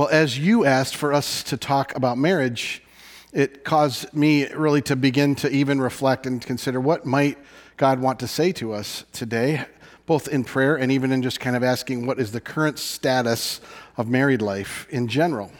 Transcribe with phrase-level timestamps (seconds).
[0.00, 2.82] Well, as you asked for us to talk about marriage,
[3.34, 7.36] it caused me really to begin to even reflect and consider what might
[7.76, 9.66] God want to say to us today,
[10.06, 13.60] both in prayer and even in just kind of asking what is the current status
[13.98, 15.52] of married life in general.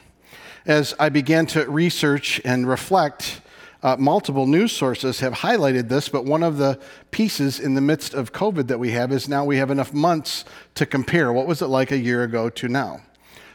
[0.64, 3.42] As I began to research and reflect,
[3.82, 8.14] uh, multiple news sources have highlighted this, but one of the pieces in the midst
[8.14, 10.46] of COVID that we have is now we have enough months
[10.76, 11.30] to compare.
[11.30, 13.02] What was it like a year ago to now?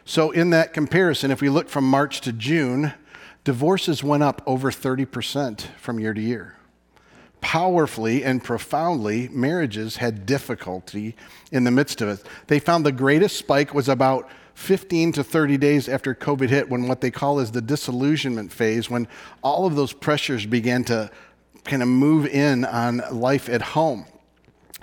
[0.08, 2.94] So, in that comparison, if we look from March to June,
[3.44, 6.55] divorces went up over 30% from year to year.
[7.41, 11.16] Powerfully and profoundly, marriages had difficulty
[11.52, 12.26] in the midst of it.
[12.46, 16.88] They found the greatest spike was about 15 to 30 days after COVID hit, when
[16.88, 19.08] what they call is the disillusionment phase, when
[19.41, 21.10] all of those pressures began to
[21.63, 24.05] kind of move in on life at home.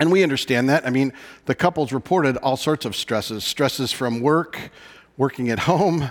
[0.01, 0.85] And we understand that.
[0.85, 1.13] I mean,
[1.45, 4.73] the couples reported all sorts of stresses stresses from work,
[5.17, 6.11] working at home,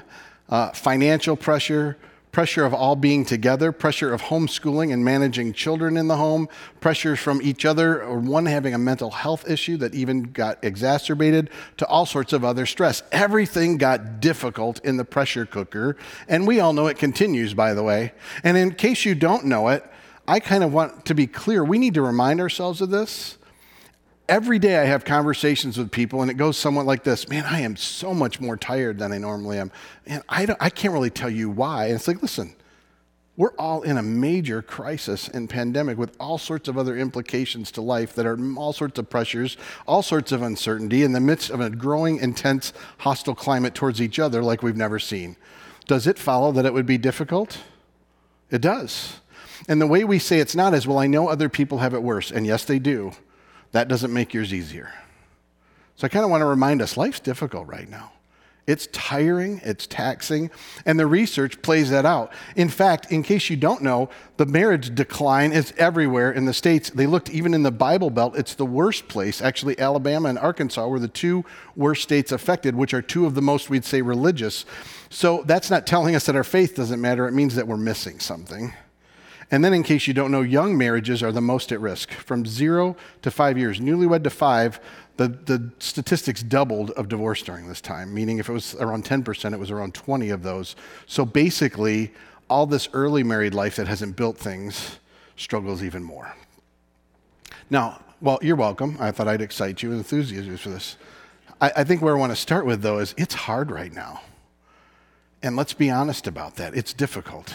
[0.49, 1.97] uh, financial pressure,
[2.31, 6.47] pressure of all being together, pressure of homeschooling and managing children in the home,
[6.79, 11.49] pressures from each other, or one having a mental health issue that even got exacerbated,
[11.77, 13.03] to all sorts of other stress.
[13.11, 17.83] Everything got difficult in the pressure cooker, and we all know it continues, by the
[17.83, 18.13] way.
[18.43, 19.85] And in case you don't know it,
[20.27, 23.37] I kind of want to be clear we need to remind ourselves of this
[24.31, 27.59] every day I have conversations with people, and it goes somewhat like this Man, I
[27.59, 29.71] am so much more tired than I normally am.
[30.07, 31.87] And I, I can't really tell you why.
[31.87, 32.55] And it's like, listen,
[33.35, 37.81] we're all in a major crisis and pandemic with all sorts of other implications to
[37.81, 41.59] life that are all sorts of pressures, all sorts of uncertainty in the midst of
[41.59, 45.35] a growing, intense, hostile climate towards each other like we've never seen.
[45.87, 47.59] Does it follow that it would be difficult?
[48.49, 49.19] It does.
[49.67, 52.01] And the way we say it's not is, well, I know other people have it
[52.01, 52.31] worse.
[52.31, 53.13] And yes, they do
[53.71, 54.93] that doesn't make yours easier.
[55.95, 58.11] So I kind of want to remind us life's difficult right now.
[58.67, 60.51] It's tiring, it's taxing,
[60.85, 62.31] and the research plays that out.
[62.55, 66.91] In fact, in case you don't know, the marriage decline is everywhere in the states.
[66.91, 69.41] They looked even in the Bible Belt, it's the worst place.
[69.41, 71.43] Actually, Alabama and Arkansas were the two
[71.75, 74.63] worst states affected, which are two of the most, we'd say, religious.
[75.09, 78.19] So that's not telling us that our faith doesn't matter, it means that we're missing
[78.19, 78.73] something.
[79.51, 82.11] And then, in case you don't know, young marriages are the most at risk.
[82.11, 84.79] From zero to five years, newlywed to five,
[85.17, 89.53] the, the statistics doubled of divorce during this time, meaning if it was around 10%,
[89.53, 90.77] it was around 20 of those.
[91.05, 92.13] So basically,
[92.49, 94.99] all this early married life that hasn't built things
[95.35, 96.33] struggles even more.
[97.69, 98.97] Now, well, you're welcome.
[98.99, 100.95] I thought I'd excite you and enthuse you for this.
[101.59, 104.21] I, I think where I want to start with, though, is it's hard right now.
[105.43, 106.75] And let's be honest about that.
[106.75, 107.53] It's difficult.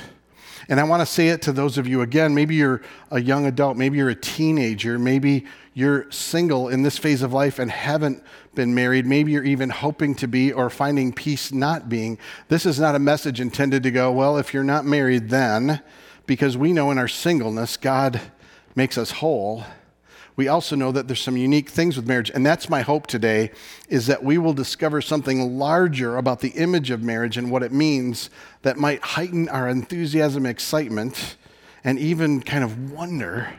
[0.68, 2.34] And I want to say it to those of you again.
[2.34, 7.22] Maybe you're a young adult, maybe you're a teenager, maybe you're single in this phase
[7.22, 8.22] of life and haven't
[8.54, 9.06] been married.
[9.06, 12.18] Maybe you're even hoping to be or finding peace not being.
[12.48, 15.82] This is not a message intended to go, well, if you're not married, then,
[16.26, 18.20] because we know in our singleness, God
[18.74, 19.64] makes us whole
[20.36, 23.50] we also know that there's some unique things with marriage and that's my hope today
[23.88, 27.72] is that we will discover something larger about the image of marriage and what it
[27.72, 28.30] means
[28.62, 31.36] that might heighten our enthusiasm excitement
[31.84, 33.54] and even kind of wonder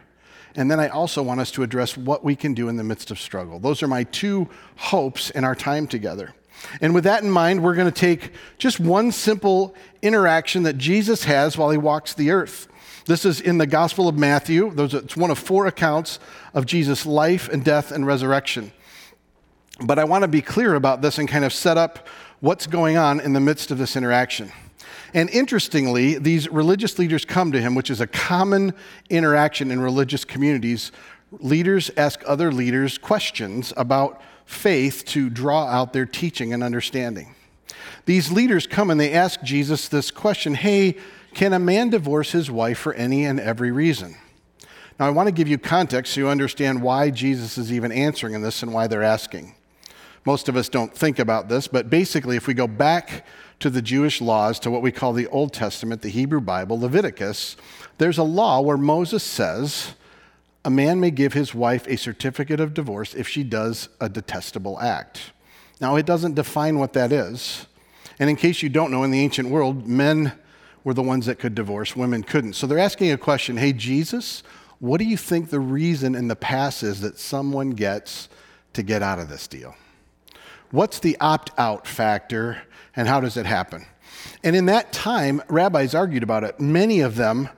[0.57, 3.11] and then I also want us to address what we can do in the midst
[3.11, 3.59] of struggle.
[3.59, 6.33] Those are my two hopes in our time together.
[6.81, 11.25] And with that in mind, we're going to take just one simple interaction that Jesus
[11.25, 12.67] has while he walks the earth.
[13.07, 14.73] This is in the Gospel of Matthew.
[14.77, 16.19] It's one of four accounts
[16.53, 18.73] of Jesus' life and death and resurrection.
[19.79, 22.05] But I want to be clear about this and kind of set up
[22.41, 24.51] what's going on in the midst of this interaction.
[25.13, 28.73] And interestingly, these religious leaders come to him, which is a common
[29.09, 30.91] interaction in religious communities.
[31.31, 37.35] Leaders ask other leaders questions about faith to draw out their teaching and understanding.
[38.05, 40.97] These leaders come and they ask Jesus this question Hey,
[41.37, 44.17] can a man divorce his wife for any and every reason?
[44.99, 48.33] Now, I want to give you context so you understand why Jesus is even answering
[48.33, 49.53] in this and why they're asking.
[50.25, 53.23] Most of us don't think about this, but basically, if we go back
[53.59, 57.55] to the Jewish laws, to what we call the Old Testament, the Hebrew Bible, Leviticus,
[57.99, 59.93] there's a law where Moses says
[60.65, 64.79] a man may give his wife a certificate of divorce if she does a detestable
[64.79, 65.33] act.
[65.79, 67.67] Now, it doesn't define what that is.
[68.17, 70.33] And in case you don't know, in the ancient world, men
[70.87, 72.53] were the ones that could divorce, women couldn't.
[72.53, 74.41] So they're asking a question Hey, Jesus,
[74.79, 78.29] what do you think the reason in the past is that someone gets
[78.71, 79.75] to get out of this deal?
[80.71, 82.61] What's the opt out factor
[82.95, 83.85] and how does it happen?
[84.45, 86.57] And in that time, rabbis argued about it.
[86.57, 87.49] Many of them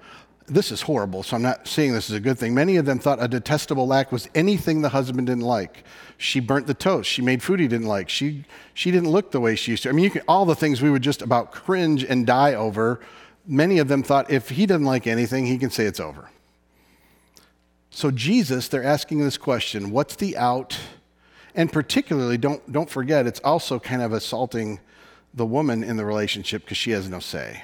[0.50, 2.54] this is horrible, so I'm not saying this is a good thing.
[2.54, 5.84] Many of them thought a detestable lack was anything the husband didn't like.
[6.18, 7.10] She burnt the toast.
[7.10, 8.10] She made food he didn't like.
[8.10, 9.90] She, she didn't look the way she used to.
[9.90, 13.00] I mean, can, all the things we would just about cringe and die over,
[13.46, 16.30] many of them thought if he doesn't like anything, he can say it's over.
[17.90, 20.78] So, Jesus, they're asking this question what's the out?
[21.56, 24.80] And particularly, don't, don't forget, it's also kind of assaulting
[25.34, 27.64] the woman in the relationship because she has no say.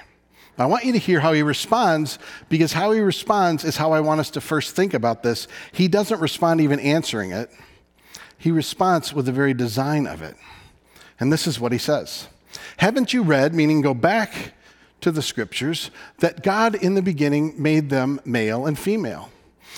[0.58, 2.18] I want you to hear how he responds
[2.48, 5.48] because how he responds is how I want us to first think about this.
[5.72, 7.50] He doesn't respond even answering it,
[8.38, 10.36] he responds with the very design of it.
[11.20, 12.28] And this is what he says
[12.78, 14.54] Haven't you read, meaning go back
[15.00, 19.30] to the scriptures, that God in the beginning made them male and female?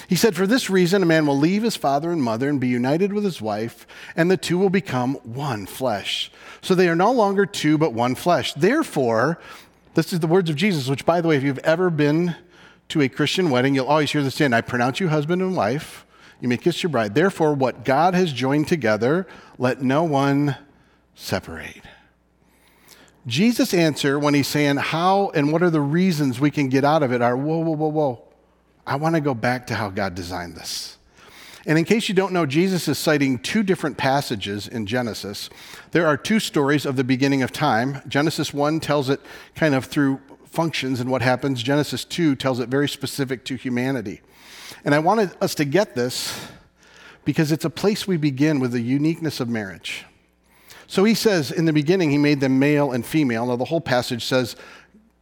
[0.07, 2.69] He said, For this reason, a man will leave his father and mother and be
[2.69, 6.31] united with his wife, and the two will become one flesh.
[6.61, 8.55] So they are no longer two, but one flesh.
[8.55, 9.41] Therefore,
[9.95, 12.37] this is the words of Jesus, which, by the way, if you've ever been
[12.91, 16.07] to a Christian wedding, you'll always hear this in I pronounce you husband and wife.
[16.41, 17.15] You may kiss your bride.
[17.15, 19.27] Therefore, what God has joined together,
[19.59, 20.57] let no one
[21.15, 21.83] separate.
[23.29, 27.03] Jesus' answer when he's saying how and what are the reasons we can get out
[27.03, 28.23] of it are whoa, whoa, whoa, whoa.
[28.87, 30.97] I want to go back to how God designed this.
[31.67, 35.51] And in case you don't know, Jesus is citing two different passages in Genesis.
[35.91, 38.01] There are two stories of the beginning of time.
[38.09, 39.21] Genesis 1 tells it
[39.55, 44.23] kind of through functions and what happens, Genesis 2 tells it very specific to humanity.
[44.85, 46.49] And I wanted us to get this
[47.25, 50.07] because it's a place we begin with the uniqueness of marriage.
[50.89, 53.47] So he says, in the beginning, he made them male and female.
[53.47, 54.57] Now, the whole passage says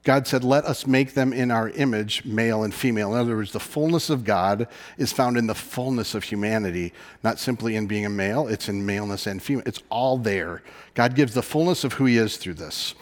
[0.06, 3.12] God said, Let us make them in our image, male and female.
[3.12, 6.92] In other words, the fullness of God is found in the fullness of humanity,
[7.24, 9.64] not simply in being a male, it's in maleness and female.
[9.66, 10.62] It's all there.
[10.94, 12.94] God gives the fullness of who He is through this.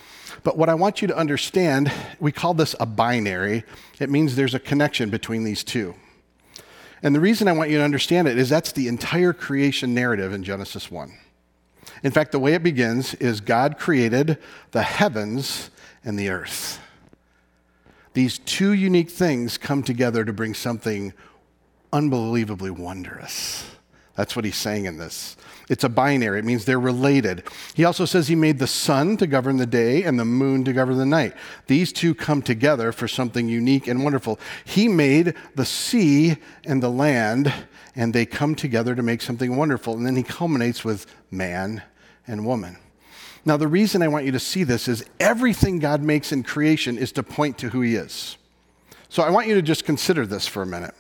[0.45, 3.65] But what I want you to understand, we call this a binary.
[4.01, 5.95] It means there's a connection between these two.
[7.03, 10.33] And the reason I want you to understand it is that's the entire creation narrative
[10.33, 11.13] in Genesis 1.
[12.05, 14.39] In fact, the way it begins is God created
[14.71, 15.71] the heavens
[16.05, 16.79] and the earth
[18.15, 21.13] these two unique things come together to bring something
[21.93, 23.69] unbelievably wondrous.
[24.15, 25.37] That's what he's saying in this.
[25.69, 27.43] It's a binary, it means they're related.
[27.75, 30.73] He also says he made the sun to govern the day and the moon to
[30.73, 31.35] govern the night.
[31.67, 34.39] These two come together for something unique and wonderful.
[34.65, 37.53] He made the sea and the land,
[37.97, 39.95] and they come together to make something wonderful.
[39.95, 41.83] And then he culminates with man
[42.27, 42.79] and woman.
[43.45, 46.97] Now, the reason I want you to see this is everything God makes in creation
[46.97, 48.39] is to point to who He is.
[49.09, 50.95] So I want you to just consider this for a minute.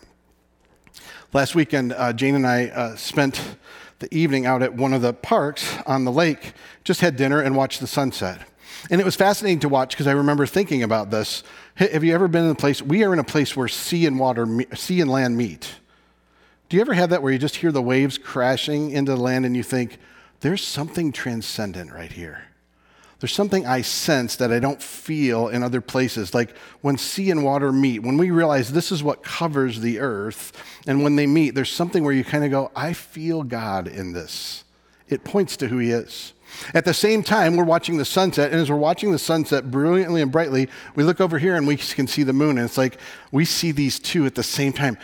[1.32, 3.56] Last weekend, uh, Jane and I uh, spent
[3.98, 6.52] the evening out at one of the parks on the lake,
[6.84, 8.40] just had dinner and watched the sunset.
[8.90, 11.42] And it was fascinating to watch because I remember thinking about this.
[11.76, 12.82] Have you ever been in a place?
[12.82, 15.76] We are in a place where sea and water, sea and land meet.
[16.68, 19.46] Do you ever have that where you just hear the waves crashing into the land
[19.46, 19.98] and you think,
[20.40, 22.44] there's something transcendent right here.
[23.20, 26.34] There's something I sense that I don't feel in other places.
[26.34, 30.52] Like when sea and water meet, when we realize this is what covers the earth,
[30.86, 34.12] and when they meet, there's something where you kind of go, I feel God in
[34.12, 34.64] this.
[35.08, 36.34] It points to who He is.
[36.74, 40.22] At the same time, we're watching the sunset, and as we're watching the sunset brilliantly
[40.22, 42.98] and brightly, we look over here and we can see the moon, and it's like
[43.32, 44.98] we see these two at the same time.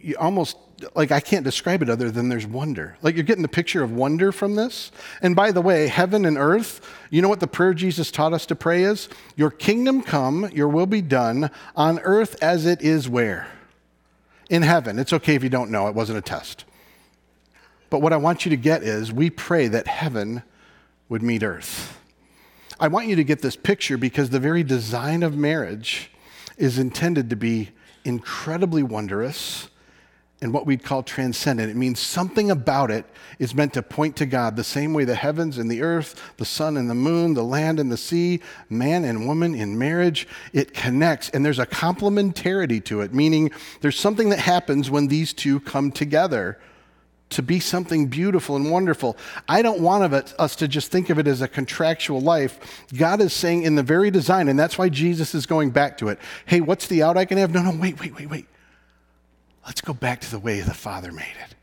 [0.00, 0.56] You almost
[0.94, 2.96] like I can't describe it other than there's wonder.
[3.02, 4.90] Like you're getting the picture of wonder from this.
[5.22, 8.46] And by the way, heaven and earth, you know what the prayer Jesus taught us
[8.46, 9.08] to pray is?
[9.36, 13.48] Your kingdom come, your will be done on earth as it is where?
[14.48, 14.98] In heaven.
[14.98, 16.64] It's okay if you don't know, it wasn't a test.
[17.88, 20.42] But what I want you to get is we pray that heaven
[21.08, 21.98] would meet earth.
[22.78, 26.10] I want you to get this picture because the very design of marriage
[26.56, 27.70] is intended to be
[28.04, 29.68] incredibly wondrous
[30.42, 31.70] and what we'd call transcendent.
[31.70, 33.04] It means something about it
[33.38, 36.44] is meant to point to God the same way the heavens and the earth, the
[36.44, 40.72] sun and the moon, the land and the sea, man and woman in marriage, it
[40.72, 41.28] connects.
[41.30, 43.50] And there's a complementarity to it, meaning
[43.82, 46.58] there's something that happens when these two come together
[47.30, 49.16] to be something beautiful and wonderful.
[49.48, 52.84] I don't want it, us to just think of it as a contractual life.
[52.96, 56.08] God is saying in the very design, and that's why Jesus is going back to
[56.08, 56.18] it.
[56.46, 57.52] Hey, what's the out I can have?
[57.52, 58.46] No, no, wait, wait, wait, wait.
[59.66, 61.54] Let's go back to the way the Father made it.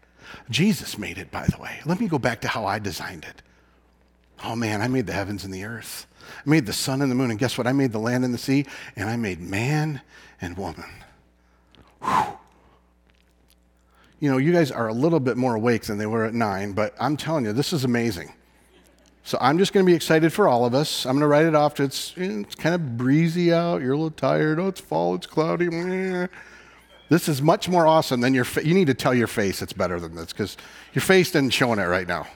[0.50, 1.80] Jesus made it, by the way.
[1.86, 3.42] Let me go back to how I designed it.
[4.44, 6.06] Oh man, I made the heavens and the earth.
[6.46, 7.68] I made the sun and the moon, and guess what?
[7.68, 10.02] I made the land and the sea, and I made man
[10.40, 10.90] and woman.
[12.04, 12.38] Whew.
[14.20, 16.74] You know, you guys are a little bit more awake than they were at nine,
[16.74, 18.34] but I'm telling you, this is amazing.
[19.24, 21.06] So I'm just going to be excited for all of us.
[21.06, 23.82] I'm going to write it off to it's, it's kind of breezy out.
[23.82, 24.60] You're a little tired.
[24.60, 25.16] Oh, it's fall.
[25.16, 25.68] It's cloudy.
[27.10, 28.44] This is much more awesome than your.
[28.44, 30.58] Fa- you need to tell your face it's better than this because
[30.94, 32.28] your face isn't showing it right now.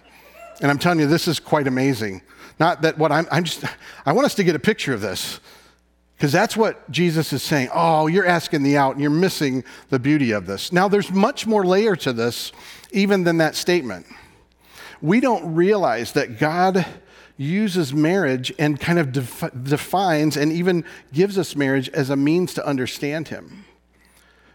[0.62, 2.22] And I'm telling you, this is quite amazing.
[2.60, 3.28] Not that what I'm.
[3.32, 3.64] I'm just.
[4.06, 5.40] I want us to get a picture of this
[6.16, 7.70] because that's what Jesus is saying.
[7.74, 10.72] Oh, you're asking the out and you're missing the beauty of this.
[10.72, 12.52] Now, there's much more layer to this
[12.92, 14.06] even than that statement.
[15.02, 16.86] We don't realize that God
[17.38, 22.54] uses marriage and kind of def- defines and even gives us marriage as a means
[22.54, 23.66] to understand Him.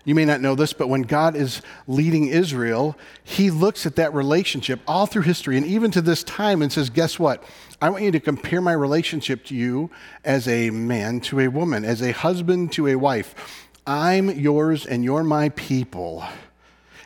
[0.07, 4.15] You may not know this, but when God is leading Israel, he looks at that
[4.15, 7.43] relationship all through history and even to this time and says, Guess what?
[7.83, 9.91] I want you to compare my relationship to you
[10.25, 13.69] as a man to a woman, as a husband to a wife.
[13.85, 16.25] I'm yours and you're my people.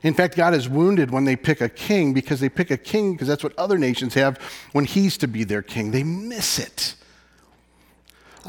[0.03, 3.13] In fact, God is wounded when they pick a king because they pick a king
[3.13, 4.39] because that's what other nations have
[4.73, 5.91] when he's to be their king.
[5.91, 6.97] They miss it.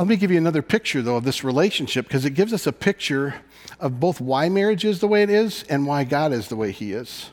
[0.01, 2.73] Let me give you another picture, though, of this relationship because it gives us a
[2.73, 3.35] picture
[3.79, 6.71] of both why marriage is the way it is and why God is the way
[6.71, 7.29] He is.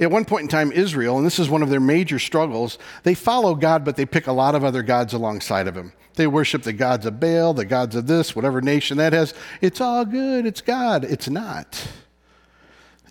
[0.00, 3.12] At one point in time, Israel, and this is one of their major struggles, they
[3.12, 5.92] follow God, but they pick a lot of other gods alongside of Him.
[6.14, 9.34] They worship the gods of Baal, the gods of this, whatever nation that has.
[9.60, 11.04] It's all good, it's God.
[11.04, 11.86] It's not.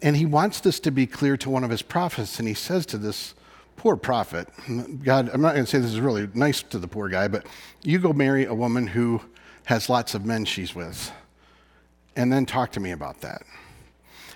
[0.01, 2.88] And He wants this to be clear to one of His prophets, and He says
[2.88, 3.36] to this
[3.79, 4.50] poor prophet,
[5.05, 7.45] God, I'm not going to say this is really nice to the poor guy, but
[7.81, 9.21] you go marry a woman who
[9.65, 11.13] has lots of men she's with
[12.13, 13.43] and then talk to me about that.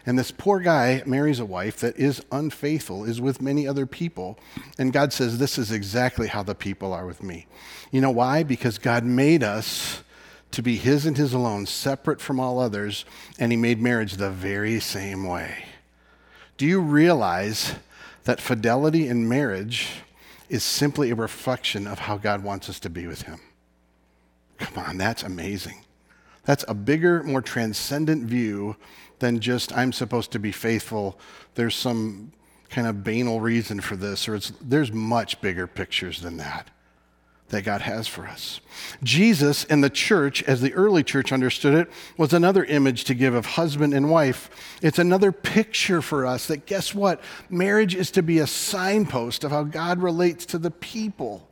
[0.06, 4.40] And this poor guy marries a wife that is unfaithful, is with many other people.
[4.80, 7.46] And God says, This is exactly how the people are with me.
[7.92, 8.44] You know why?
[8.44, 10.04] Because God made us
[10.52, 13.04] to be His and His alone, separate from all others,
[13.38, 15.66] and He made marriage the very same way.
[16.56, 17.76] Do you realize
[18.24, 19.90] that fidelity in marriage
[20.50, 23.40] is simply a reflection of how God wants us to be with Him?
[24.58, 25.86] Come on, that's amazing.
[26.46, 28.76] That's a bigger, more transcendent view
[29.20, 31.18] than just, I'm supposed to be faithful.
[31.56, 32.34] There's some
[32.70, 36.70] kind of banal reason for this, or there's much bigger pictures than that
[37.50, 38.60] that God has for us.
[39.04, 43.34] Jesus and the church, as the early church understood it, was another image to give
[43.34, 44.50] of husband and wife.
[44.82, 47.22] It's another picture for us that guess what?
[47.50, 51.48] Marriage is to be a signpost of how God relates to the people.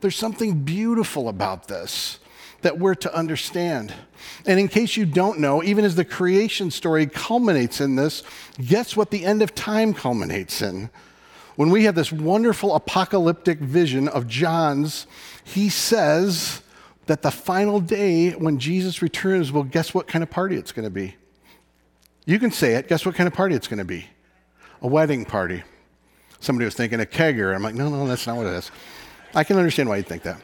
[0.00, 2.18] There's something beautiful about this
[2.62, 3.92] that we're to understand.
[4.46, 8.22] And in case you don't know, even as the creation story culminates in this,
[8.58, 10.90] guess what the end of time culminates in?
[11.56, 15.06] When we have this wonderful apocalyptic vision of John's,
[15.44, 16.62] he says
[17.06, 20.84] that the final day when Jesus returns, well, guess what kind of party it's going
[20.84, 21.16] to be?
[22.26, 22.88] You can say it.
[22.88, 24.06] Guess what kind of party it's going to be?
[24.82, 25.62] A wedding party.
[26.40, 27.54] Somebody was thinking a kegger.
[27.54, 28.70] I'm like, no, no, that's not what it is.
[29.34, 30.40] I can understand why you'd think that.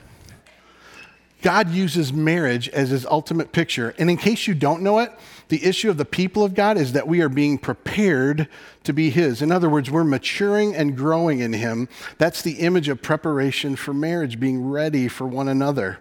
[1.42, 3.94] God uses marriage as his ultimate picture.
[3.98, 5.12] And in case you don't know it,
[5.50, 8.48] the issue of the people of God is that we are being prepared
[8.84, 9.42] to be his.
[9.42, 11.88] In other words, we're maturing and growing in him.
[12.18, 15.98] That's the image of preparation for marriage, being ready for one another.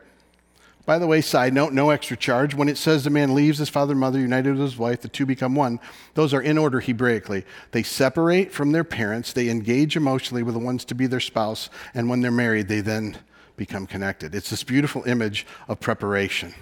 [0.86, 2.56] By the way, side note, no extra charge.
[2.56, 5.08] When it says the man leaves his father and mother, united with his wife, the
[5.08, 5.80] two become one,
[6.14, 7.44] those are in order Hebraically.
[7.72, 11.70] They separate from their parents, they engage emotionally with the ones to be their spouse,
[11.94, 13.18] and when they're married, they then
[13.56, 14.34] become connected.
[14.34, 16.54] It's this beautiful image of preparation.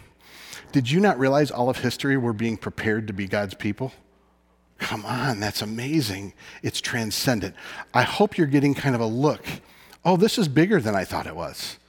[0.78, 3.94] Did you not realize all of history we're being prepared to be God's people?
[4.78, 6.34] Come on, that's amazing.
[6.62, 7.56] It's transcendent.
[7.96, 9.44] I hope you're getting kind of a look.
[10.06, 11.80] Oh, this is bigger than I thought it was.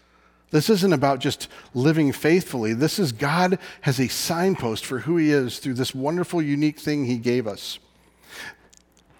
[0.52, 2.72] This isn't about just living faithfully.
[2.72, 7.04] This is God has a signpost for who He is through this wonderful, unique thing
[7.04, 7.78] He gave us.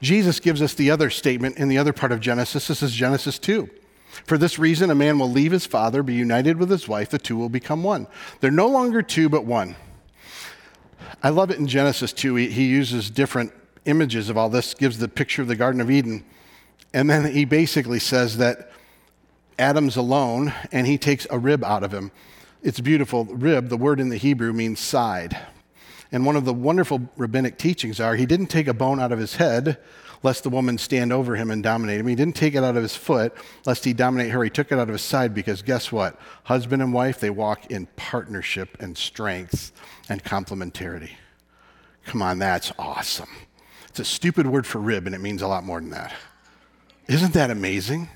[0.00, 2.68] Jesus gives us the other statement in the other part of Genesis.
[2.68, 3.68] This is Genesis 2.
[4.24, 7.18] For this reason, a man will leave his father, be united with his wife, the
[7.18, 8.06] two will become one.
[8.40, 9.76] They're no longer two, but one.
[11.22, 12.34] I love it in Genesis 2.
[12.36, 13.52] He, he uses different
[13.84, 16.24] images of all this, gives the picture of the Garden of Eden.
[16.92, 18.70] And then he basically says that
[19.58, 22.10] Adam's alone and he takes a rib out of him.
[22.62, 23.24] It's beautiful.
[23.24, 25.36] Rib, the word in the Hebrew, means side.
[26.10, 29.18] And one of the wonderful rabbinic teachings are he didn't take a bone out of
[29.18, 29.78] his head,
[30.22, 32.06] lest the woman stand over him and dominate him.
[32.06, 33.32] He didn't take it out of his foot,
[33.64, 34.42] lest he dominate her.
[34.42, 36.18] He took it out of his side because guess what?
[36.44, 39.72] Husband and wife, they walk in partnership and strength
[40.08, 41.12] and complementarity.
[42.04, 43.28] Come on, that's awesome.
[43.88, 46.14] It's a stupid word for rib, and it means a lot more than that.
[47.06, 48.08] Isn't that amazing?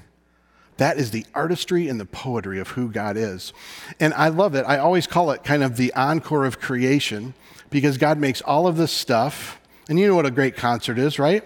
[0.79, 3.53] That is the artistry and the poetry of who God is.
[4.01, 4.65] And I love it.
[4.67, 7.35] I always call it kind of the encore of creation
[7.71, 9.61] because God makes all of this stuff.
[9.89, 11.45] And you know what a great concert is, right?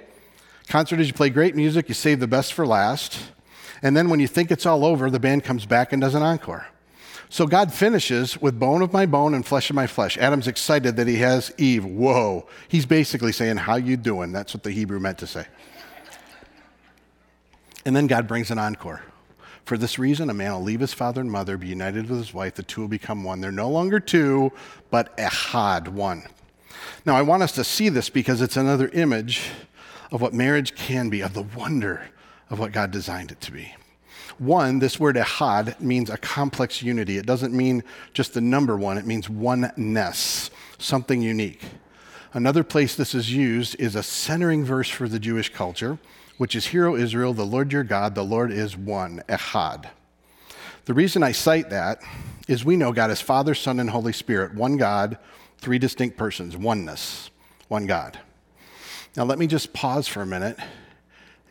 [0.69, 3.19] Concert is you play great music, you save the best for last.
[3.83, 6.23] And then when you think it's all over, the band comes back and does an
[6.23, 6.67] encore.
[7.29, 10.17] So God finishes with bone of my bone and flesh of my flesh.
[10.19, 11.85] Adam's excited that he has Eve.
[11.85, 12.47] Whoa.
[12.69, 14.33] He's basically saying, How you doing?
[14.33, 15.47] That's what the Hebrew meant to say.
[17.85, 19.03] And then God brings an encore.
[19.65, 22.33] For this reason, a man will leave his father and mother, be united with his
[22.33, 23.41] wife, the two will become one.
[23.41, 24.53] They're no longer two,
[24.91, 26.25] but ehad, one.
[27.05, 29.51] Now, I want us to see this because it's another image
[30.11, 32.09] of what marriage can be, of the wonder
[32.51, 33.75] of what God designed it to be.
[34.39, 37.17] One, this word ehad means a complex unity.
[37.17, 37.83] It doesn't mean
[38.13, 41.63] just the number one, it means oneness, something unique.
[42.35, 45.99] Another place this is used is a centering verse for the Jewish culture,
[46.37, 49.89] which is Hear, O Israel, the Lord your God, the Lord is one, ehad.
[50.85, 52.03] The reason I cite that
[52.47, 55.17] is we know God is Father, Son, and Holy Spirit, one God,
[55.59, 57.31] three distinct persons, oneness,
[57.69, 58.19] one God.
[59.17, 60.59] Now, let me just pause for a minute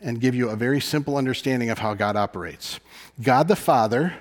[0.00, 2.78] and give you a very simple understanding of how God operates.
[3.20, 4.14] God the Father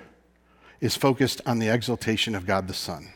[0.81, 3.09] is focused on the exaltation of God the Son.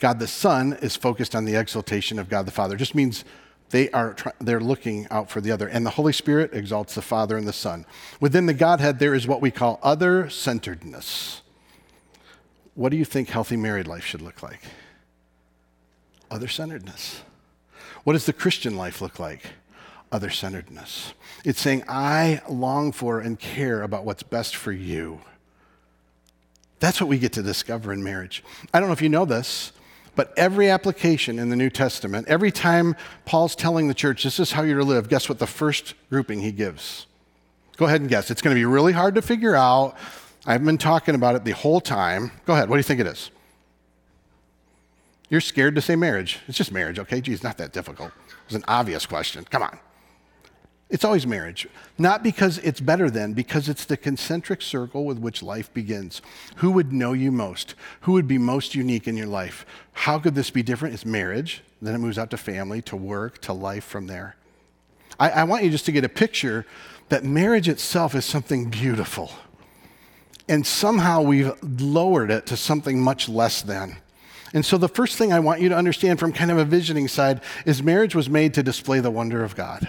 [0.00, 2.76] God the Son is focused on the exaltation of God the Father.
[2.76, 3.24] It just means
[3.70, 5.66] they are they're looking out for the other.
[5.66, 7.84] And the Holy Spirit exalts the Father and the Son.
[8.20, 11.42] Within the Godhead, there is what we call other centeredness.
[12.74, 14.60] What do you think healthy married life should look like?
[16.30, 17.22] Other centeredness.
[18.04, 19.42] What does the Christian life look like?
[20.14, 21.12] Other centeredness.
[21.44, 25.20] It's saying, I long for and care about what's best for you.
[26.78, 28.44] That's what we get to discover in marriage.
[28.72, 29.72] I don't know if you know this,
[30.14, 32.94] but every application in the New Testament, every time
[33.24, 36.40] Paul's telling the church, this is how you're to live, guess what the first grouping
[36.40, 37.06] he gives?
[37.76, 38.30] Go ahead and guess.
[38.30, 39.96] It's going to be really hard to figure out.
[40.46, 42.30] I've been talking about it the whole time.
[42.44, 42.68] Go ahead.
[42.68, 43.32] What do you think it is?
[45.28, 46.38] You're scared to say marriage.
[46.46, 47.20] It's just marriage, okay?
[47.20, 48.12] Geez, not that difficult.
[48.46, 49.44] It's an obvious question.
[49.50, 49.80] Come on.
[50.90, 51.66] It's always marriage.
[51.98, 56.20] Not because it's better than, because it's the concentric circle with which life begins.
[56.56, 57.74] Who would know you most?
[58.02, 59.64] Who would be most unique in your life?
[59.92, 60.94] How could this be different?
[60.94, 61.62] It's marriage.
[61.80, 64.36] Then it moves out to family, to work, to life from there.
[65.18, 66.66] I, I want you just to get a picture
[67.08, 69.30] that marriage itself is something beautiful.
[70.48, 73.96] And somehow we've lowered it to something much less than.
[74.52, 77.08] And so the first thing I want you to understand from kind of a visioning
[77.08, 79.88] side is marriage was made to display the wonder of God.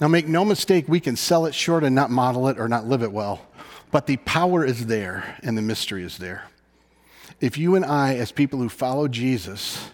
[0.00, 2.86] Now, make no mistake, we can sell it short and not model it or not
[2.86, 3.46] live it well,
[3.92, 6.44] but the power is there and the mystery is there.
[7.40, 9.90] If you and I, as people who follow Jesus,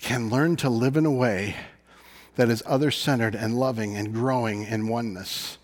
[0.00, 1.56] can learn to live in a way
[2.34, 5.58] that is other centered and loving and growing in oneness,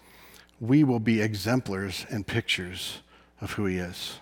[0.60, 3.00] we will be exemplars and pictures
[3.40, 4.20] of who He is.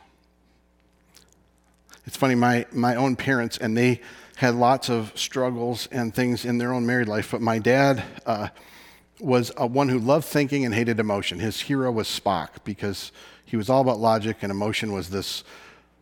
[2.07, 4.01] It's funny, my, my own parents, and they
[4.37, 8.49] had lots of struggles and things in their own married life, but my dad, uh,
[9.20, 11.38] was a one who loved thinking and hated emotion.
[11.38, 13.12] His hero was Spock because
[13.44, 15.44] he was all about logic, and emotion was this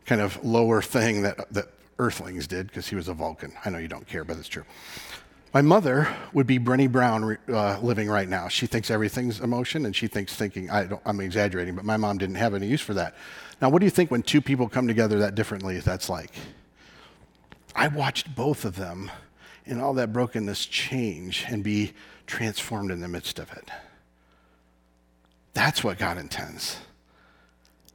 [0.07, 3.53] kind of lower thing that, that Earthlings did because he was a Vulcan.
[3.65, 4.65] I know you don't care, but it's true.
[5.55, 8.49] My mother would be Brené Brown uh, living right now.
[8.49, 10.71] She thinks everything's emotion, and she thinks thinking.
[10.71, 13.15] I am exaggerating, but my mom didn't have any use for that.
[13.61, 15.79] Now, what do you think when two people come together that differently?
[15.81, 16.33] That's like.
[17.75, 19.11] I watched both of them
[19.65, 21.93] in all that brokenness change and be
[22.29, 23.71] transformed in the midst of it.
[25.55, 26.77] That's what God intends.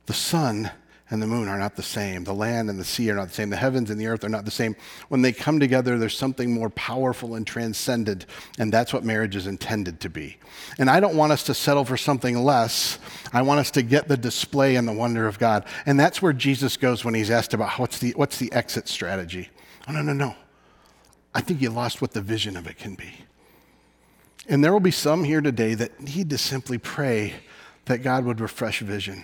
[0.07, 0.69] The sun
[1.09, 2.23] and the moon are not the same.
[2.23, 3.51] The land and the sea are not the same.
[3.51, 4.75] The heavens and the earth are not the same.
[5.09, 8.25] When they come together, there's something more powerful and transcendent,
[8.57, 10.37] and that's what marriage is intended to be.
[10.77, 12.99] And I don't want us to settle for something less.
[13.31, 15.65] I want us to get the display and the wonder of God.
[15.85, 19.49] And that's where Jesus goes when he's asked about what's the, what's the exit strategy.
[19.87, 20.35] Oh, no, no, no.
[21.35, 23.13] I think you lost what the vision of it can be.
[24.47, 27.33] And there will be some here today that need to simply pray
[27.85, 29.23] that God would refresh vision.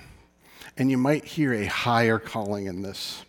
[0.78, 3.26] And you might hear a higher calling in this.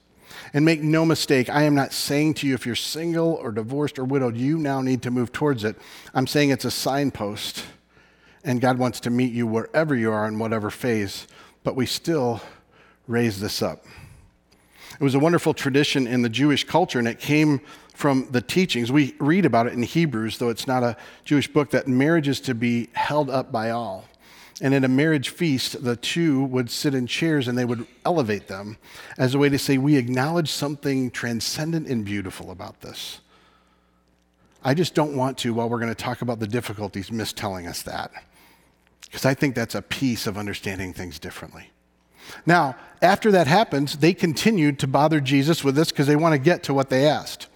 [0.53, 3.99] And make no mistake, I am not saying to you if you're single or divorced
[3.99, 5.77] or widowed, you now need to move towards it.
[6.15, 7.65] I'm saying it's a signpost,
[8.45, 11.27] and God wants to meet you wherever you are in whatever phase,
[11.63, 12.41] but we still
[13.07, 13.85] raise this up.
[15.01, 17.63] It was a wonderful tradition in the Jewish culture, and it came
[17.95, 18.93] from the teachings.
[18.93, 22.39] We read about it in Hebrews, though it's not a Jewish book, that marriage is
[22.43, 24.05] to be held up by all.
[24.61, 28.47] And at a marriage feast, the two would sit in chairs and they would elevate
[28.47, 28.77] them
[29.17, 33.21] as a way to say, We acknowledge something transcendent and beautiful about this.
[34.63, 37.67] I just don't want to, while we're going to talk about the difficulties, miss telling
[37.67, 38.13] us that.
[39.01, 41.71] Because I think that's a piece of understanding things differently.
[42.47, 46.39] Now, after that happens, they continued to bother Jesus with this because they want to
[46.39, 47.47] get to what they asked.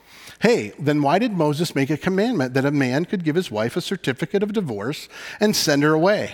[0.40, 3.76] Hey, then why did Moses make a commandment that a man could give his wife
[3.76, 5.08] a certificate of divorce
[5.40, 6.32] and send her away?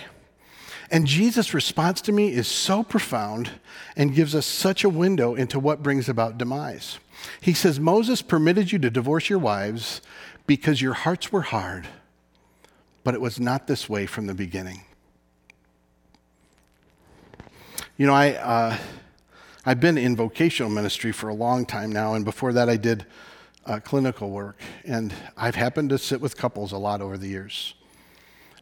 [0.89, 3.51] And Jesus' response to me is so profound
[3.95, 6.99] and gives us such a window into what brings about demise.
[7.39, 10.01] He says, Moses permitted you to divorce your wives
[10.45, 11.87] because your hearts were hard,
[13.05, 14.81] but it was not this way from the beginning.
[18.01, 18.77] You know, I, uh,
[19.63, 23.05] I've been in vocational ministry for a long time now, and before that, I did
[23.67, 24.59] uh, clinical work.
[24.83, 27.75] And I've happened to sit with couples a lot over the years.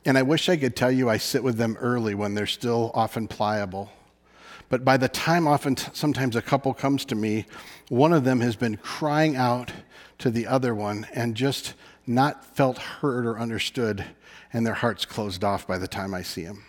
[0.03, 2.91] And I wish I could tell you I sit with them early when they're still
[2.93, 3.89] often pliable.
[4.67, 7.45] But by the time often sometimes a couple comes to me,
[7.87, 9.71] one of them has been crying out
[10.17, 11.75] to the other one and just
[12.05, 14.03] not felt heard or understood,
[14.51, 16.65] and their hearts closed off by the time I see them.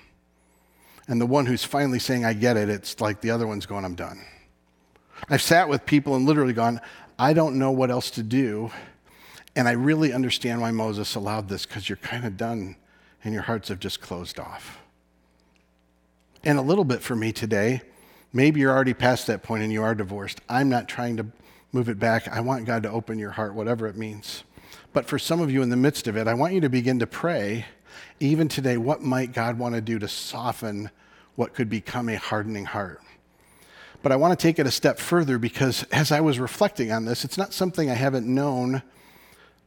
[1.10, 3.84] And the one who's finally saying, I get it, it's like the other one's going,
[3.84, 4.24] I'm done.
[5.28, 6.80] I've sat with people and literally gone,
[7.18, 8.70] I don't know what else to do.
[9.56, 12.76] And I really understand why Moses allowed this because you're kind of done
[13.24, 14.78] and your hearts have just closed off.
[16.44, 17.82] And a little bit for me today,
[18.32, 20.40] maybe you're already past that point and you are divorced.
[20.48, 21.26] I'm not trying to
[21.72, 22.28] move it back.
[22.28, 24.44] I want God to open your heart, whatever it means.
[24.92, 27.00] But for some of you in the midst of it, I want you to begin
[27.00, 27.66] to pray,
[28.20, 30.88] even today, what might God want to do to soften
[31.40, 33.00] what could become a hardening heart?
[34.02, 37.06] But I want to take it a step further because as I was reflecting on
[37.06, 38.82] this, it's not something I haven't known,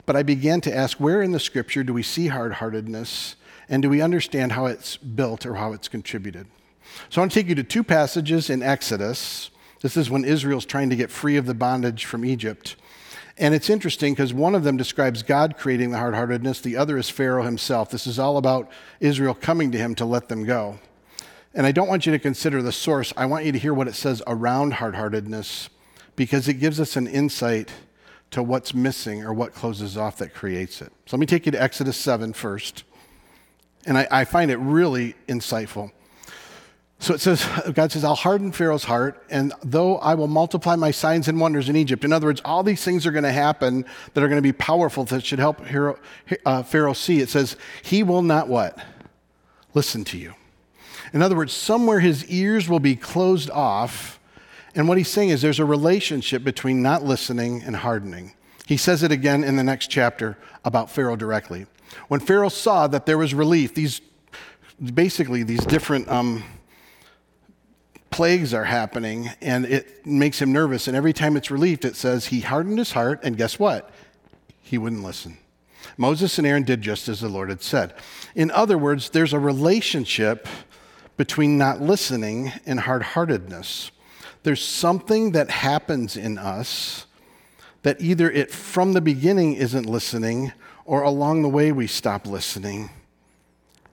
[0.06, 3.82] but I began to ask where in the scripture do we see hard heartedness and
[3.82, 6.46] do we understand how it's built or how it's contributed?
[7.10, 9.50] So I want to take you to two passages in Exodus.
[9.82, 12.76] This is when Israel's trying to get free of the bondage from Egypt.
[13.40, 17.00] And it's interesting because one of them describes God creating the hard heartedness, the other
[17.00, 17.90] is Pharaoh himself.
[17.90, 20.78] This is all about Israel coming to him to let them go.
[21.54, 23.88] And I don't want you to consider the source, I want you to hear what
[23.88, 25.70] it says around hard heartedness
[26.16, 27.72] because it gives us an insight
[28.32, 30.92] to what's missing or what closes off that creates it.
[31.06, 32.84] So let me take you to Exodus 7 first.
[33.86, 35.92] And I, I find it really insightful.
[36.98, 40.89] So it says, God says, I'll harden Pharaoh's heart, and though I will multiply my
[40.89, 42.04] signs and wonders in Egypt.
[42.04, 44.54] In other words, all these things are going to happen that are going to be
[44.54, 45.62] powerful that should help
[46.46, 47.20] uh, Pharaoh see.
[47.20, 48.80] It says, He will not what?
[49.74, 50.34] Listen to you.
[51.13, 54.19] In other words, somewhere his ears will be closed off.
[54.76, 58.34] And what he's saying is there's a relationship between not listening and hardening.
[58.65, 61.67] He says it again in the next chapter about Pharaoh directly.
[62.08, 64.02] When Pharaoh saw that there was relief, these
[64.93, 66.43] basically these different um,
[68.10, 70.88] plagues are happening and it makes him nervous.
[70.88, 73.91] And every time it's relieved, it says he hardened his heart, and guess what?
[74.62, 75.38] He wouldn't listen.
[75.97, 77.93] Moses and Aaron did just as the Lord had said.
[78.34, 80.47] In other words, there's a relationship
[81.17, 83.91] between not listening and hard heartedness.
[84.43, 87.06] There's something that happens in us
[87.84, 90.52] that either it from the beginning isn't listening
[90.86, 92.89] or along the way we stop listening,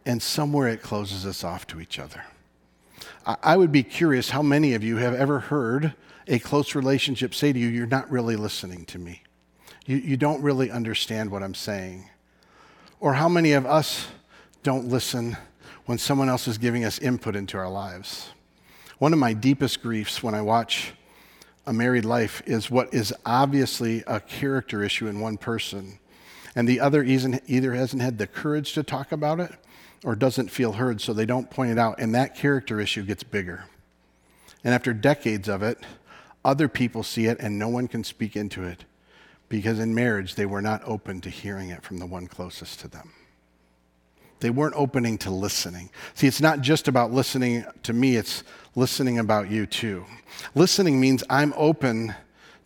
[0.06, 2.24] and somewhere it closes us off to each other.
[3.24, 5.94] I would be curious how many of you have ever heard
[6.26, 9.22] a close relationship say to you, You're not really listening to me.
[9.86, 12.08] You, you don't really understand what I'm saying.
[12.98, 14.08] Or how many of us
[14.62, 15.36] don't listen
[15.90, 18.30] when someone else is giving us input into our lives?
[18.98, 20.92] One of my deepest griefs when I watch
[21.66, 25.98] a married life is what is obviously a character issue in one person,
[26.54, 29.50] and the other either hasn't had the courage to talk about it
[30.04, 33.24] or doesn't feel heard, so they don't point it out, and that character issue gets
[33.24, 33.64] bigger.
[34.62, 35.80] And after decades of it,
[36.44, 38.84] other people see it and no one can speak into it
[39.48, 42.86] because in marriage they were not open to hearing it from the one closest to
[42.86, 43.10] them.
[44.40, 45.90] They weren't opening to listening.
[46.14, 48.42] See, it's not just about listening to me, it's
[48.74, 50.04] listening about you too.
[50.54, 52.14] Listening means I'm open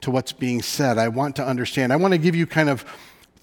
[0.01, 0.99] to what's being said.
[0.99, 1.93] I want to understand.
[1.93, 2.85] I want to give you kind of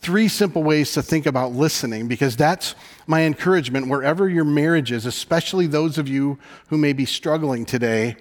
[0.01, 5.05] three simple ways to think about listening because that's my encouragement wherever your marriage is,
[5.05, 8.15] especially those of you who may be struggling today.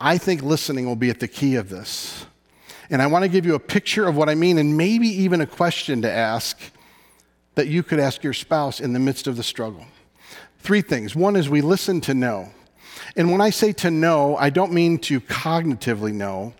[0.00, 2.26] I think listening will be at the key of this.
[2.90, 5.40] And I want to give you a picture of what I mean and maybe even
[5.40, 6.58] a question to ask
[7.54, 9.86] that you could ask your spouse in the midst of the struggle.
[10.58, 11.16] Three things.
[11.16, 12.50] One is we listen to know.
[13.16, 16.54] And when I say to know, I don't mean to cognitively know.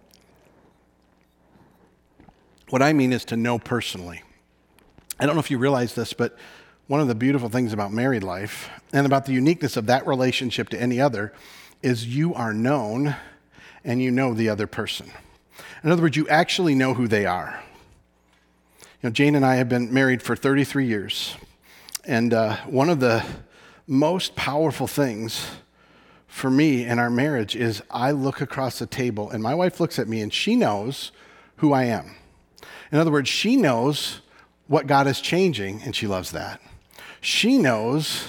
[2.70, 4.22] What I mean is to know personally.
[5.18, 6.36] I don't know if you realize this, but
[6.86, 10.70] one of the beautiful things about married life and about the uniqueness of that relationship
[10.70, 11.32] to any other
[11.82, 13.16] is you are known
[13.84, 15.10] and you know the other person.
[15.82, 17.62] In other words, you actually know who they are.
[19.02, 21.34] You know, Jane and I have been married for 33 years,
[22.04, 23.24] and uh, one of the
[23.86, 25.46] most powerful things
[26.26, 29.98] for me in our marriage is I look across the table and my wife looks
[29.98, 31.12] at me and she knows
[31.56, 32.14] who I am.
[32.92, 34.20] In other words, she knows
[34.66, 36.60] what God is changing, and she loves that.
[37.22, 38.28] She knows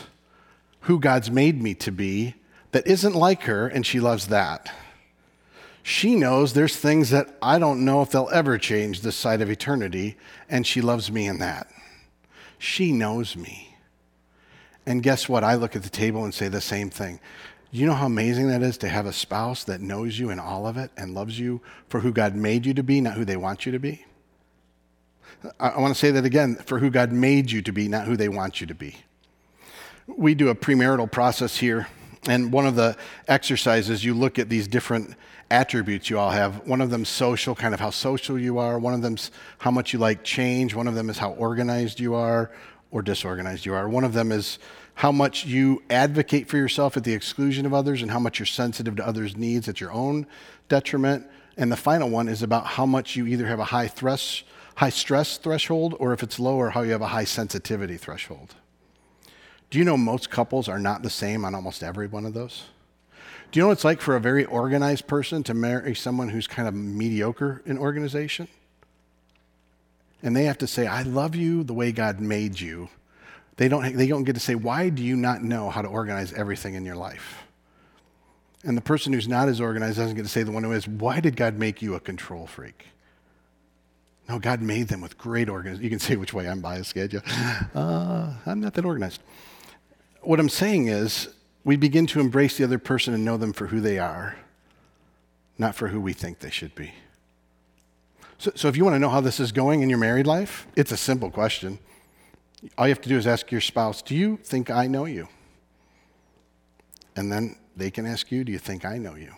[0.81, 2.35] who God's made me to be
[2.71, 4.73] that isn't like her, and she loves that.
[5.83, 9.49] She knows there's things that I don't know if they'll ever change this side of
[9.49, 10.17] eternity,
[10.49, 11.67] and she loves me in that.
[12.59, 13.75] She knows me.
[14.85, 15.43] And guess what?
[15.43, 17.19] I look at the table and say the same thing.
[17.71, 20.67] You know how amazing that is to have a spouse that knows you in all
[20.67, 23.37] of it and loves you for who God made you to be, not who they
[23.37, 24.05] want you to be?
[25.59, 28.17] I want to say that again for who God made you to be, not who
[28.17, 28.97] they want you to be.
[30.05, 31.87] We do a premarital process here,
[32.27, 35.15] and one of the exercises, you look at these different
[35.51, 36.65] attributes you all have.
[36.67, 38.79] One of them's social, kind of how social you are.
[38.79, 40.73] One of them's how much you like change.
[40.73, 42.51] One of them is how organized you are
[42.89, 43.87] or disorganized you are.
[43.87, 44.57] One of them is
[44.95, 48.45] how much you advocate for yourself at the exclusion of others and how much you're
[48.45, 50.25] sensitive to others' needs at your own
[50.69, 51.27] detriment.
[51.57, 54.89] And the final one is about how much you either have a high, thresh, high
[54.89, 58.55] stress threshold or if it's lower, how you have a high sensitivity threshold.
[59.69, 62.65] Do you know most couples are not the same on almost every one of those?
[63.51, 66.47] Do you know what it's like for a very organized person to marry someone who's
[66.47, 68.47] kind of mediocre in organization?
[70.23, 72.89] And they have to say, I love you the way God made you
[73.61, 76.33] they don't, they don't get to say, Why do you not know how to organize
[76.33, 77.43] everything in your life?
[78.63, 80.87] And the person who's not as organized doesn't get to say, The one who is,
[80.87, 82.87] Why did God make you a control freak?
[84.27, 85.83] No, God made them with great organization.
[85.83, 87.21] You can say which way I'm biased, can't you?
[87.75, 89.21] Uh, I'm not that organized.
[90.21, 91.27] What I'm saying is,
[91.63, 94.35] we begin to embrace the other person and know them for who they are,
[95.57, 96.93] not for who we think they should be.
[98.37, 100.65] So, so if you want to know how this is going in your married life,
[100.75, 101.77] it's a simple question.
[102.77, 105.27] All you have to do is ask your spouse, Do you think I know you?
[107.15, 109.33] And then they can ask you, Do you think I know you?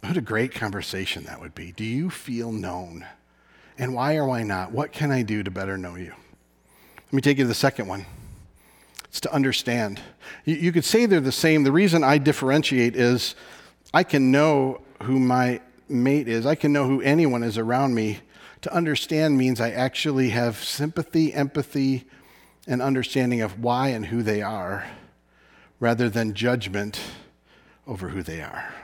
[0.00, 1.72] What a great conversation that would be.
[1.72, 3.06] Do you feel known?
[3.78, 4.70] And why or why not?
[4.70, 6.12] What can I do to better know you?
[6.96, 8.04] Let me take you to the second one.
[9.14, 10.00] It's to understand.
[10.44, 11.62] You, you could say they're the same.
[11.62, 13.36] The reason I differentiate is
[13.92, 18.18] I can know who my mate is, I can know who anyone is around me
[18.62, 22.08] to understand means I actually have sympathy, empathy,
[22.66, 24.84] and understanding of why and who they are,
[25.78, 26.98] rather than judgment
[27.86, 28.74] over who they are.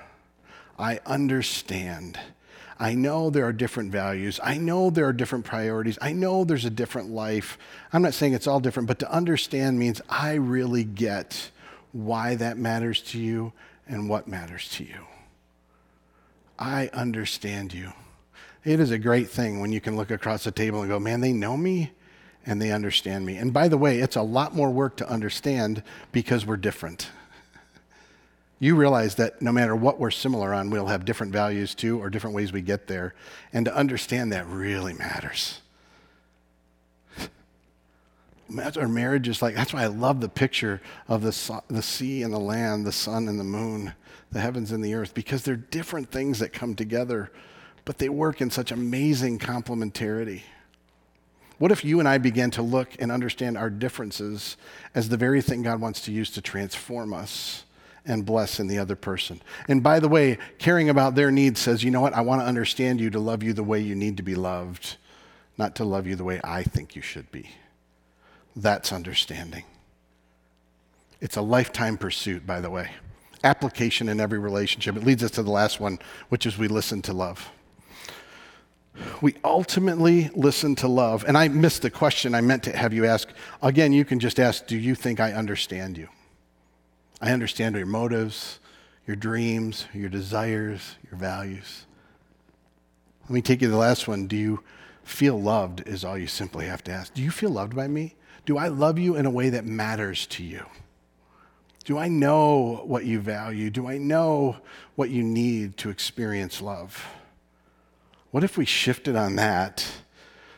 [0.79, 2.21] I understand.
[2.81, 4.41] I know there are different values.
[4.43, 5.99] I know there are different priorities.
[6.01, 7.59] I know there's a different life.
[7.93, 11.51] I'm not saying it's all different, but to understand means I really get
[11.93, 13.53] why that matters to you
[13.87, 15.07] and what matters to you.
[16.59, 17.93] I understand you.
[18.65, 21.21] It is a great thing when you can look across the table and go, man,
[21.21, 21.93] they know me
[22.47, 23.37] and they understand me.
[23.37, 27.11] And by the way, it's a lot more work to understand because we're different.
[28.61, 32.11] You realize that no matter what we're similar on, we'll have different values too, or
[32.11, 33.15] different ways we get there.
[33.53, 35.61] And to understand that really matters.
[38.77, 39.57] Our marriage is like.
[39.57, 43.27] That's why I love the picture of the, the sea and the land, the sun
[43.29, 43.95] and the moon,
[44.31, 47.31] the heavens and the earth, because they're different things that come together
[47.85, 50.43] but they work in such amazing complementarity.
[51.59, 54.57] What if you and I began to look and understand our differences
[54.95, 57.65] as the very thing God wants to use to transform us
[58.05, 59.41] and bless in the other person?
[59.69, 62.15] And by the way, caring about their needs says, you know what?
[62.15, 64.97] I want to understand you to love you the way you need to be loved,
[65.59, 67.51] not to love you the way I think you should be.
[68.57, 69.65] That's understanding.
[71.21, 72.91] It's a lifetime pursuit, by the way.
[73.45, 74.97] Application in every relationship.
[74.97, 77.51] It leads us to the last one, which is we listen to love
[79.21, 81.25] we ultimately listen to love.
[81.27, 83.29] And I missed the question I meant to have you ask.
[83.63, 86.09] Again, you can just ask, Do you think I understand you?
[87.21, 88.61] I understand your motives,
[89.07, 91.87] your dreams, your desires, your values.
[93.25, 94.27] Let me take you to the last one.
[94.27, 94.63] Do you
[95.05, 95.87] feel loved?
[95.87, 97.15] Is all you simply have to ask.
[97.15, 98.17] Do you feel loved by me?
[98.47, 100.65] Do I love you in a way that matters to you?
[101.85, 103.71] Do I know what you value?
[103.71, 104.57] Do I know
[104.97, 107.07] what you need to experience love?
[108.31, 109.87] What if we shifted on that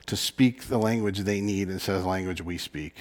[0.07, 2.97] to speak the language they need instead of the language we speak?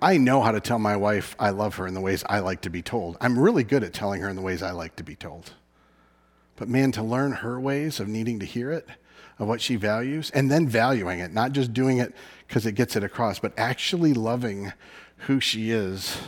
[0.00, 2.60] I know how to tell my wife I love her in the ways I like
[2.62, 3.16] to be told.
[3.20, 5.52] I'm really good at telling her in the ways I like to be told.
[6.56, 8.86] But man, to learn her ways of needing to hear it,
[9.38, 12.14] of what she values, and then valuing it, not just doing it
[12.46, 14.72] because it gets it across, but actually loving
[15.20, 16.18] who she is.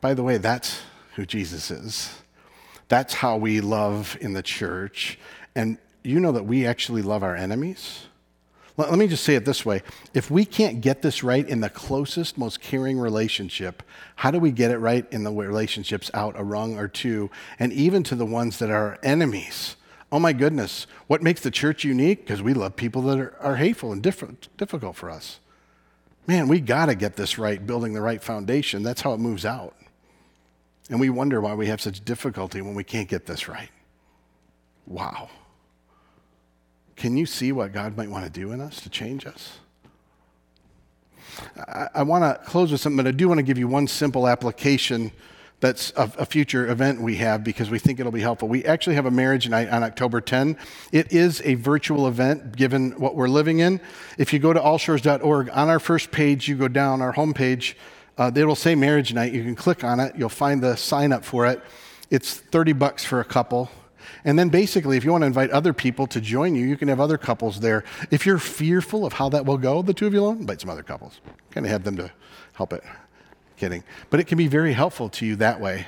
[0.00, 0.82] By the way, that's
[1.14, 2.22] who Jesus is.
[2.88, 5.18] That's how we love in the church.
[5.54, 8.06] And you know that we actually love our enemies?
[8.76, 9.82] Let, let me just say it this way
[10.14, 13.82] if we can't get this right in the closest, most caring relationship,
[14.16, 17.72] how do we get it right in the relationships out a rung or two, and
[17.72, 19.76] even to the ones that are enemies?
[20.12, 22.20] Oh my goodness, what makes the church unique?
[22.20, 25.40] Because we love people that are, are hateful and different, difficult for us.
[26.26, 28.82] man, we got to get this right, building the right foundation.
[28.82, 29.74] That's how it moves out.
[30.88, 33.70] And we wonder why we have such difficulty when we can't get this right.
[34.86, 35.28] Wow.
[36.96, 39.58] Can you see what God might want to do in us to change us?
[41.68, 43.86] I, I want to close with something, but I do want to give you one
[43.86, 45.12] simple application
[45.60, 48.46] that's a, a, future event we have because we think it'll be helpful.
[48.46, 50.58] We actually have a marriage night on October 10.
[50.92, 53.80] It is a virtual event given what we're living in.
[54.18, 57.74] If you go to allshores.org, on our first page, you go down our homepage,
[58.18, 59.32] uh, it will say marriage night.
[59.32, 61.62] You can click on it, you'll find the sign up for it.
[62.10, 63.70] It's 30 bucks for a couple.
[64.24, 66.88] And then basically, if you want to invite other people to join you, you can
[66.88, 67.84] have other couples there.
[68.10, 70.70] If you're fearful of how that will go, the two of you alone, invite some
[70.70, 71.20] other couples.
[71.50, 72.10] Kind of have them to
[72.54, 72.82] help it.
[73.56, 73.84] Kidding.
[74.10, 75.86] But it can be very helpful to you that way.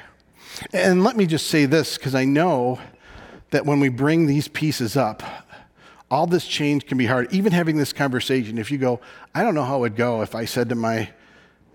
[0.72, 2.78] And let me just say this, because I know
[3.50, 5.22] that when we bring these pieces up,
[6.11, 7.33] all this change can be hard.
[7.33, 9.00] Even having this conversation, if you go,
[9.35, 11.11] I don't know how it would go if I said to my,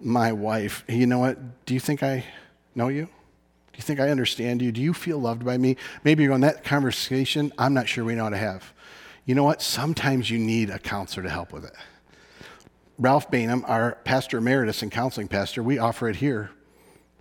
[0.01, 2.25] my wife, you know what, do you think I
[2.73, 3.09] know you?
[3.73, 4.71] Do you think I understand you?
[4.71, 5.77] Do you feel loved by me?
[6.03, 8.71] Maybe you're on that conversation, I'm not sure we know how to have.
[9.25, 9.61] You know what?
[9.61, 11.73] Sometimes you need a counselor to help with it.
[12.99, 16.51] Ralph Bainham, our pastor emeritus and counseling pastor, we offer it here.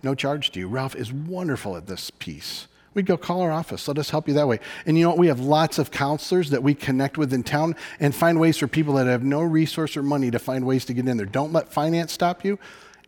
[0.03, 0.67] No charge to you.
[0.67, 2.67] Ralph is wonderful at this piece.
[2.93, 3.87] We'd go call our office.
[3.87, 4.59] Let us help you that way.
[4.85, 5.17] And you know what?
[5.17, 8.67] We have lots of counselors that we connect with in town and find ways for
[8.67, 11.25] people that have no resource or money to find ways to get in there.
[11.25, 12.59] Don't let finance stop you.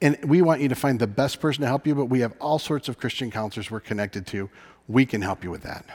[0.02, 2.34] And we want you to find the best person to help you, but we have
[2.40, 4.50] all sorts of Christian counselors we're connected to.
[4.88, 5.86] We can help you with that.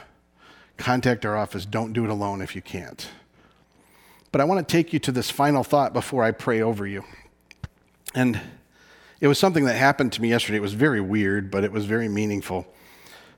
[0.77, 1.65] Contact our office.
[1.65, 3.09] Don't do it alone if you can't.
[4.31, 7.03] But I want to take you to this final thought before I pray over you.
[8.15, 8.39] And
[9.19, 10.57] it was something that happened to me yesterday.
[10.57, 12.65] It was very weird, but it was very meaningful.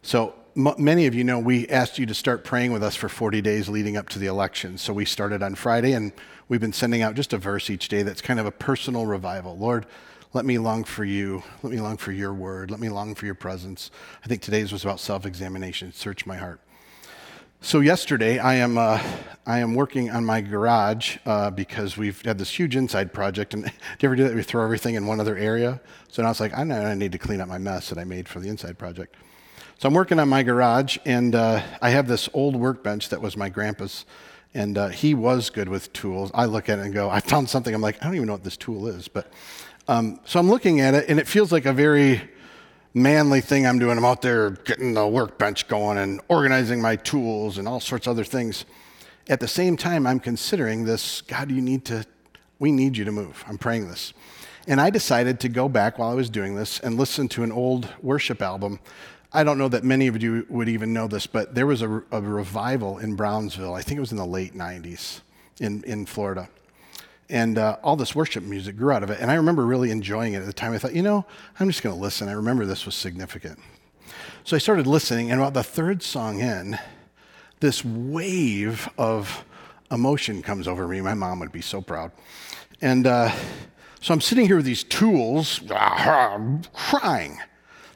[0.02, 3.10] So, m- many of you know we asked you to start praying with us for
[3.10, 4.78] 40 days leading up to the election.
[4.78, 6.14] So, we started on Friday, and
[6.48, 9.58] we've been sending out just a verse each day that's kind of a personal revival.
[9.58, 9.86] Lord,
[10.34, 11.44] let me long for you.
[11.62, 12.72] Let me long for your word.
[12.72, 13.92] Let me long for your presence.
[14.24, 15.94] I think today's was about self examination.
[15.94, 16.60] Search my heart.
[17.62, 19.02] So yesterday, I am uh,
[19.46, 23.54] I am working on my garage uh, because we've had this huge inside project.
[23.54, 24.36] And do you ever do that?
[24.36, 25.80] We throw everything in one other area.
[26.10, 28.40] So now it's like I need to clean up my mess that I made for
[28.40, 29.16] the inside project.
[29.78, 33.36] So I'm working on my garage, and uh, I have this old workbench that was
[33.36, 34.06] my grandpa's,
[34.54, 36.32] and uh, he was good with tools.
[36.34, 37.74] I look at it and go, I found something.
[37.74, 39.32] I'm like, I don't even know what this tool is, but
[39.88, 42.22] um, so I'm looking at it, and it feels like a very
[42.94, 43.98] manly thing I'm doing.
[43.98, 48.12] I'm out there getting the workbench going and organizing my tools and all sorts of
[48.12, 48.66] other things.
[49.28, 52.06] At the same time, I'm considering this God, you need to,
[52.60, 53.44] we need you to move.
[53.48, 54.14] I'm praying this.
[54.68, 57.52] And I decided to go back while I was doing this and listen to an
[57.52, 58.80] old worship album.
[59.34, 62.04] I don't know that many of you would even know this, but there was a,
[62.12, 63.74] a revival in Brownsville.
[63.74, 65.22] I think it was in the late 90s
[65.60, 66.48] in, in Florida
[67.30, 69.20] and uh, all this worship music grew out of it.
[69.20, 70.74] And I remember really enjoying it at the time.
[70.74, 71.26] I thought, you know,
[71.60, 72.28] I'm just going to listen.
[72.28, 73.60] I remember this was significant.
[74.44, 76.78] So I started listening, and about the third song in,
[77.60, 79.46] this wave of
[79.90, 81.00] emotion comes over me.
[81.00, 82.12] My mom would be so proud.
[82.82, 83.32] And uh,
[84.02, 85.62] so I'm sitting here with these tools,
[86.74, 87.40] crying,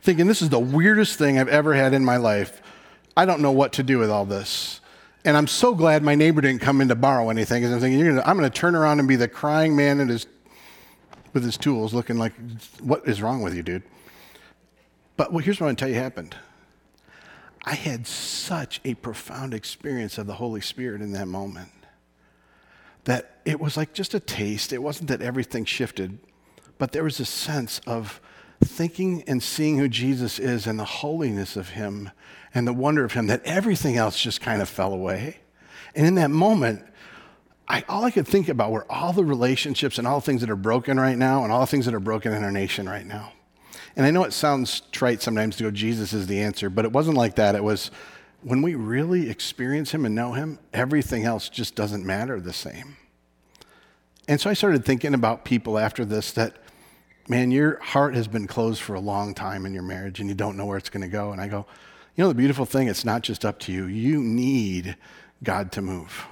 [0.01, 2.61] thinking this is the weirdest thing I've ever had in my life.
[3.17, 4.79] I don't know what to do with all this.
[5.27, 7.99] And I'm so glad my neighbor didn't come in to borrow anything because I'm thinking,
[8.01, 10.25] gonna, I'm going to turn around and be the crying man his,
[11.33, 12.31] with his tools looking like,
[12.79, 13.83] what is wrong with you, dude?
[15.17, 16.37] But well, here's what I'm going to tell you happened.
[17.65, 21.73] I had such a profound experience of the Holy Spirit in that moment
[23.03, 24.71] that it was like just a taste.
[24.71, 26.19] It wasn't that everything shifted,
[26.77, 28.21] but there was a sense of
[28.63, 32.11] thinking and seeing who Jesus is and the holiness of him
[32.57, 35.37] and the wonder of him that everything else just kind of fell away.
[35.93, 36.83] And in that moment,
[37.67, 40.49] I, all I could think about were all the relationships and all the things that
[40.49, 43.05] are broken right now and all the things that are broken in our nation right
[43.05, 43.31] now.
[43.95, 46.91] And I know it sounds trite sometimes to go, Jesus is the answer, but it
[46.91, 47.53] wasn't like that.
[47.53, 47.91] It was
[48.41, 52.97] when we really experience him and know him, everything else just doesn't matter the same.
[54.27, 56.55] And so I started thinking about people after this that,
[57.27, 60.33] man, your heart has been closed for a long time in your marriage and you
[60.33, 61.31] don't know where it's going to go.
[61.31, 61.67] And I go,
[62.17, 63.85] you know, the beautiful thing, it's not just up to you.
[63.85, 64.97] You need
[65.43, 66.25] God to move.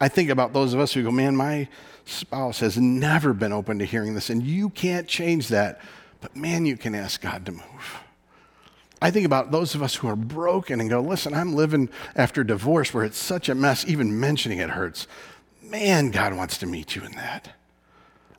[0.00, 1.68] I think about those of us who go, man, my
[2.04, 5.80] spouse has never been open to hearing this, and you can't change that.
[6.20, 8.00] But man, you can ask God to move.
[9.00, 12.42] I think about those of us who are broken and go, listen, I'm living after
[12.42, 15.06] divorce where it's such a mess, even mentioning it hurts.
[15.62, 17.50] Man, God wants to meet you in that.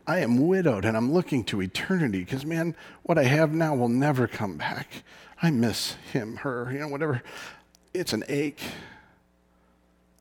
[0.05, 3.88] I am widowed and I'm looking to eternity because, man, what I have now will
[3.88, 4.88] never come back.
[5.42, 7.22] I miss him, her, you know, whatever.
[7.94, 8.62] It's an ache.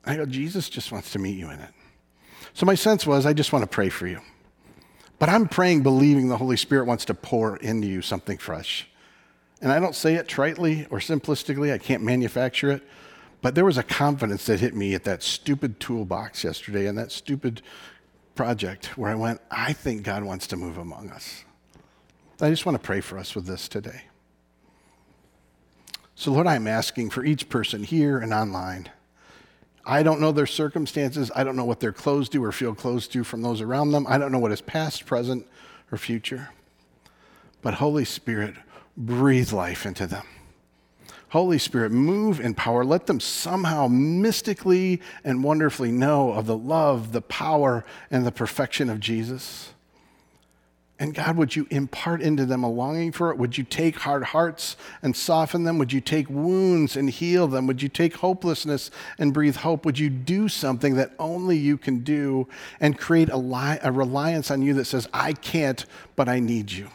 [0.05, 1.71] I go, Jesus just wants to meet you in it.
[2.55, 4.21] So my sense was, I just want to pray for you.
[5.19, 8.89] But I'm praying, believing the Holy Spirit wants to pour into you something fresh.
[9.61, 12.83] And I don't say it tritely or simplistically, I can't manufacture it.
[13.43, 17.13] But there was a confidence that hit me at that stupid toolbox yesterday and that
[17.13, 17.63] stupid
[18.35, 21.45] project where I went, I think God wants to move among us.
[22.41, 24.03] I just want to pray for us with this today.
[26.19, 28.89] So, Lord, I'm asking for each person here and online.
[29.87, 31.31] I don't know their circumstances.
[31.33, 34.05] I don't know what they're closed to or feel closed to from those around them.
[34.09, 35.47] I don't know what is past, present,
[35.93, 36.49] or future.
[37.63, 38.57] But, Holy Spirit,
[38.97, 40.27] breathe life into them.
[41.29, 42.85] Holy Spirit, move in power.
[42.85, 48.91] Let them somehow mystically and wonderfully know of the love, the power, and the perfection
[48.91, 49.73] of Jesus.
[51.01, 53.39] And God, would you impart into them a longing for it?
[53.39, 55.79] Would you take hard hearts and soften them?
[55.79, 57.69] Would you take wounds and heal them?
[57.69, 59.85] Would you take hopelessness and breathe hope?
[59.85, 62.49] Would you do something that only you can do
[62.81, 65.87] and create a, li- a reliance on you that says, I can't,
[66.17, 66.91] but I need you?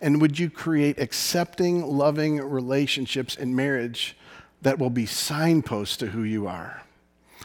[0.00, 4.16] And would you create accepting, loving relationships in marriage
[4.62, 6.82] that will be signposts to who you are?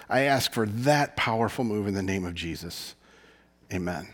[0.09, 2.95] I ask for that powerful move in the name of Jesus.
[3.73, 4.07] Amen.